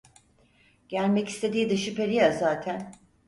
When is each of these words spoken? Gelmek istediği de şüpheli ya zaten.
Gelmek 0.89 1.29
istediği 1.29 1.69
de 1.69 1.77
şüpheli 1.77 2.15
ya 2.15 2.31
zaten. 2.31 2.91